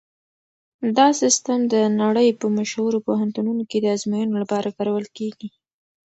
دا 0.97 1.07
سیسټم 1.21 1.59
د 1.73 1.75
نړۍ 2.01 2.27
په 2.41 2.45
مشهورو 2.57 2.99
پوهنتونونو 3.07 3.63
کې 3.69 3.77
د 3.81 3.85
ازموینو 3.95 4.35
لپاره 4.43 4.75
کارول 4.77 5.05
کیږي. 5.17 5.49